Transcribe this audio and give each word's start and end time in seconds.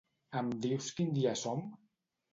Em 0.39 0.47
dius 0.63 0.87
quin 1.01 1.13
dia 1.19 1.37
som? 1.45 1.65